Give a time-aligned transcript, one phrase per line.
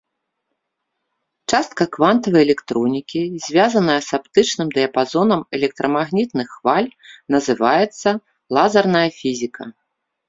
[1.53, 6.89] Частка квантавай электронікі, звязаная з аптычным дыяпазонам электрамагнітных хваль,
[7.37, 8.07] называецца
[8.59, 9.63] лазерная фізіка.